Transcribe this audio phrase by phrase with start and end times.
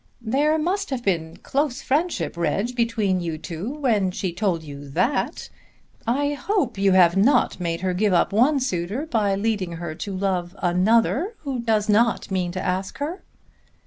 [0.23, 5.47] "There must have been close friendship, Reg, between you two when she told you that.
[6.07, 10.17] I hope you have not made her give up one suitor by leading her to
[10.17, 13.21] love another who does not mean to ask her."